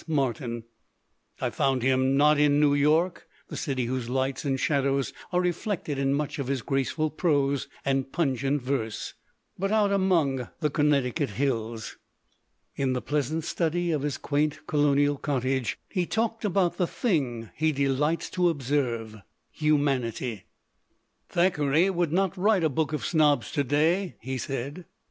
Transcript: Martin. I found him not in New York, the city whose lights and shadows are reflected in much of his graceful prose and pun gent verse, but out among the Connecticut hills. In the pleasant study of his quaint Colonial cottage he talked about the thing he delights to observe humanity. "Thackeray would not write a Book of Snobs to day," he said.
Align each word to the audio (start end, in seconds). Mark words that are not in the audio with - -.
Martin. 0.07 0.63
I 1.39 1.51
found 1.51 1.83
him 1.83 2.17
not 2.17 2.39
in 2.39 2.59
New 2.59 2.73
York, 2.73 3.27
the 3.49 3.55
city 3.55 3.85
whose 3.85 4.09
lights 4.09 4.43
and 4.43 4.59
shadows 4.59 5.13
are 5.31 5.39
reflected 5.39 5.99
in 5.99 6.15
much 6.15 6.39
of 6.39 6.47
his 6.47 6.63
graceful 6.63 7.11
prose 7.11 7.67
and 7.85 8.11
pun 8.11 8.35
gent 8.35 8.63
verse, 8.63 9.13
but 9.59 9.71
out 9.71 9.91
among 9.91 10.49
the 10.59 10.71
Connecticut 10.71 11.29
hills. 11.29 11.97
In 12.75 12.93
the 12.93 13.01
pleasant 13.03 13.43
study 13.43 13.91
of 13.91 14.01
his 14.01 14.17
quaint 14.17 14.65
Colonial 14.65 15.17
cottage 15.17 15.77
he 15.87 16.07
talked 16.07 16.43
about 16.43 16.77
the 16.77 16.87
thing 16.87 17.51
he 17.55 17.71
delights 17.71 18.31
to 18.31 18.49
observe 18.49 19.17
humanity. 19.51 20.45
"Thackeray 21.29 21.91
would 21.91 22.11
not 22.11 22.35
write 22.35 22.63
a 22.63 22.69
Book 22.69 22.91
of 22.91 23.05
Snobs 23.05 23.51
to 23.51 23.63
day," 23.63 24.15
he 24.19 24.39
said. 24.39 24.85